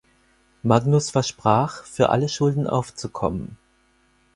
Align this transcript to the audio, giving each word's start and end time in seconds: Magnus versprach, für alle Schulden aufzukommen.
Magnus 0.63 1.11
versprach, 1.11 1.83
für 1.83 2.09
alle 2.09 2.27
Schulden 2.27 2.65
aufzukommen. 2.65 3.57